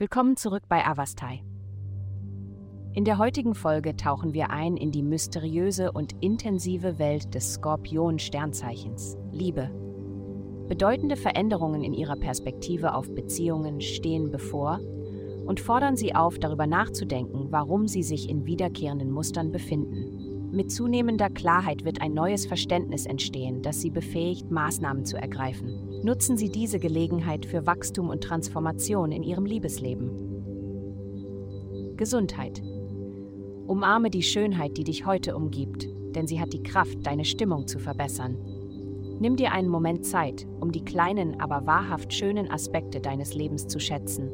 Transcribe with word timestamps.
Willkommen 0.00 0.38
zurück 0.38 0.62
bei 0.66 0.86
Avastai. 0.86 1.42
In 2.94 3.04
der 3.04 3.18
heutigen 3.18 3.54
Folge 3.54 3.96
tauchen 3.96 4.32
wir 4.32 4.48
ein 4.48 4.78
in 4.78 4.92
die 4.92 5.02
mysteriöse 5.02 5.92
und 5.92 6.14
intensive 6.22 6.98
Welt 6.98 7.34
des 7.34 7.52
Skorpion-Sternzeichens, 7.52 9.18
Liebe. 9.30 9.70
Bedeutende 10.68 11.16
Veränderungen 11.16 11.84
in 11.84 11.92
ihrer 11.92 12.16
Perspektive 12.16 12.94
auf 12.94 13.14
Beziehungen 13.14 13.82
stehen 13.82 14.30
bevor 14.30 14.80
und 15.44 15.60
fordern 15.60 15.96
sie 15.96 16.14
auf, 16.14 16.38
darüber 16.38 16.66
nachzudenken, 16.66 17.48
warum 17.50 17.86
sie 17.86 18.02
sich 18.02 18.30
in 18.30 18.46
wiederkehrenden 18.46 19.10
Mustern 19.10 19.52
befinden. 19.52 20.39
Mit 20.52 20.72
zunehmender 20.72 21.30
Klarheit 21.30 21.84
wird 21.84 22.02
ein 22.02 22.12
neues 22.12 22.44
Verständnis 22.44 23.06
entstehen, 23.06 23.62
das 23.62 23.80
sie 23.80 23.90
befähigt, 23.90 24.50
Maßnahmen 24.50 25.04
zu 25.04 25.16
ergreifen. 25.16 26.00
Nutzen 26.02 26.36
Sie 26.36 26.50
diese 26.50 26.80
Gelegenheit 26.80 27.46
für 27.46 27.66
Wachstum 27.66 28.08
und 28.08 28.24
Transformation 28.24 29.12
in 29.12 29.22
Ihrem 29.22 29.46
Liebesleben. 29.46 30.10
Gesundheit. 31.96 32.60
Umarme 33.68 34.10
die 34.10 34.22
Schönheit, 34.22 34.76
die 34.76 34.82
dich 34.82 35.06
heute 35.06 35.36
umgibt, 35.36 35.88
denn 36.16 36.26
sie 36.26 36.40
hat 36.40 36.52
die 36.52 36.64
Kraft, 36.64 37.06
deine 37.06 37.24
Stimmung 37.24 37.68
zu 37.68 37.78
verbessern. 37.78 38.36
Nimm 39.20 39.36
dir 39.36 39.52
einen 39.52 39.68
Moment 39.68 40.04
Zeit, 40.04 40.48
um 40.58 40.72
die 40.72 40.84
kleinen, 40.84 41.40
aber 41.40 41.66
wahrhaft 41.66 42.12
schönen 42.12 42.50
Aspekte 42.50 43.00
deines 43.00 43.34
Lebens 43.34 43.68
zu 43.68 43.78
schätzen. 43.78 44.32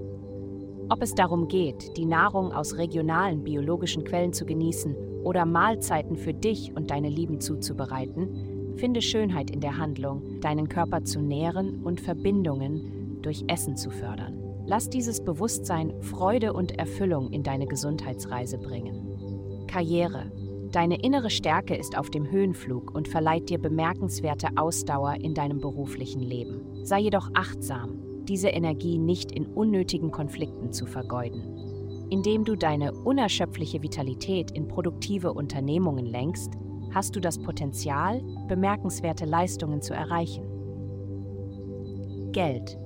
Ob 0.88 1.02
es 1.02 1.14
darum 1.16 1.48
geht, 1.48 1.96
die 1.96 2.06
Nahrung 2.06 2.52
aus 2.52 2.76
regionalen 2.76 3.42
biologischen 3.42 4.04
Quellen 4.04 4.32
zu 4.32 4.46
genießen 4.46 4.94
oder 5.24 5.44
Mahlzeiten 5.44 6.16
für 6.16 6.32
dich 6.32 6.72
und 6.76 6.92
deine 6.92 7.08
Lieben 7.08 7.40
zuzubereiten, 7.40 8.74
finde 8.76 9.02
Schönheit 9.02 9.50
in 9.50 9.60
der 9.60 9.78
Handlung, 9.78 10.40
deinen 10.40 10.68
Körper 10.68 11.02
zu 11.02 11.20
nähren 11.20 11.82
und 11.82 12.00
Verbindungen 12.00 13.18
durch 13.20 13.42
Essen 13.48 13.76
zu 13.76 13.90
fördern. 13.90 14.38
Lass 14.64 14.88
dieses 14.88 15.24
Bewusstsein 15.24 15.92
Freude 16.02 16.52
und 16.52 16.78
Erfüllung 16.78 17.32
in 17.32 17.42
deine 17.42 17.66
Gesundheitsreise 17.66 18.58
bringen. 18.58 19.66
Karriere. 19.66 20.30
Deine 20.70 21.02
innere 21.02 21.30
Stärke 21.30 21.74
ist 21.74 21.98
auf 21.98 22.10
dem 22.10 22.30
Höhenflug 22.30 22.94
und 22.94 23.08
verleiht 23.08 23.48
dir 23.48 23.58
bemerkenswerte 23.58 24.48
Ausdauer 24.56 25.14
in 25.14 25.34
deinem 25.34 25.60
beruflichen 25.60 26.20
Leben. 26.20 26.84
Sei 26.84 27.00
jedoch 27.00 27.30
achtsam, 27.34 28.05
diese 28.28 28.48
Energie 28.48 28.98
nicht 28.98 29.32
in 29.32 29.46
unnötigen 29.46 30.10
Konflikten 30.10 30.72
zu 30.72 30.86
vergeuden. 30.86 31.42
Indem 32.10 32.44
du 32.44 32.56
deine 32.56 32.92
unerschöpfliche 32.92 33.82
Vitalität 33.82 34.50
in 34.52 34.68
produktive 34.68 35.32
Unternehmungen 35.32 36.06
lenkst, 36.06 36.52
hast 36.92 37.16
du 37.16 37.20
das 37.20 37.38
Potenzial, 37.38 38.22
bemerkenswerte 38.48 39.24
Leistungen 39.24 39.82
zu 39.82 39.92
erreichen. 39.92 40.44
Geld. 42.32 42.78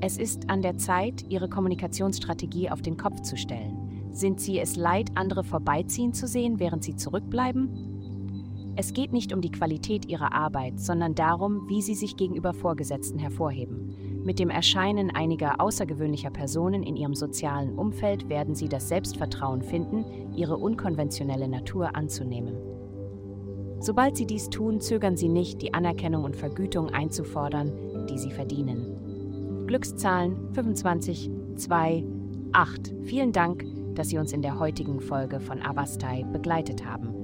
Es 0.00 0.18
ist 0.18 0.50
an 0.50 0.62
der 0.62 0.76
Zeit, 0.76 1.24
Ihre 1.30 1.48
Kommunikationsstrategie 1.48 2.70
auf 2.70 2.82
den 2.82 2.96
Kopf 2.96 3.22
zu 3.22 3.36
stellen. 3.36 4.10
Sind 4.10 4.40
sie 4.40 4.60
es 4.60 4.76
leid, 4.76 5.10
andere 5.16 5.42
vorbeiziehen 5.42 6.12
zu 6.12 6.28
sehen, 6.28 6.60
während 6.60 6.84
sie 6.84 6.94
zurückbleiben? 6.94 8.74
Es 8.76 8.92
geht 8.92 9.12
nicht 9.12 9.32
um 9.32 9.40
die 9.40 9.50
Qualität 9.50 10.06
ihrer 10.06 10.32
Arbeit, 10.32 10.78
sondern 10.78 11.14
darum, 11.14 11.68
wie 11.68 11.82
sie 11.82 11.94
sich 11.94 12.16
gegenüber 12.16 12.54
Vorgesetzten 12.54 13.18
hervorheben. 13.18 14.13
Mit 14.24 14.38
dem 14.38 14.50
Erscheinen 14.50 15.14
einiger 15.14 15.60
außergewöhnlicher 15.60 16.30
Personen 16.30 16.82
in 16.82 16.96
ihrem 16.96 17.14
sozialen 17.14 17.78
Umfeld 17.78 18.28
werden 18.28 18.54
sie 18.54 18.68
das 18.68 18.88
Selbstvertrauen 18.88 19.62
finden, 19.62 20.32
ihre 20.34 20.56
unkonventionelle 20.56 21.46
Natur 21.46 21.94
anzunehmen. 21.94 22.56
Sobald 23.78 24.16
sie 24.16 24.26
dies 24.26 24.48
tun, 24.50 24.80
zögern 24.80 25.16
sie 25.16 25.28
nicht, 25.28 25.60
die 25.60 25.74
Anerkennung 25.74 26.24
und 26.24 26.36
Vergütung 26.36 26.88
einzufordern, 26.88 28.06
die 28.08 28.18
sie 28.18 28.30
verdienen. 28.30 29.66
Glückszahlen 29.66 30.52
25 30.54 31.30
2 31.56 32.04
8. 32.52 32.94
Vielen 33.04 33.32
Dank 33.32 33.64
dass 33.94 34.08
Sie 34.08 34.18
uns 34.18 34.32
in 34.32 34.42
der 34.42 34.58
heutigen 34.58 35.00
Folge 35.00 35.40
von 35.40 35.62
Avastai 35.62 36.24
begleitet 36.32 36.84
haben. 36.84 37.23